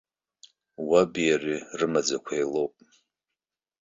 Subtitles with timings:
[0.87, 2.73] Уаби иареи рымаӡақәа еилоуп.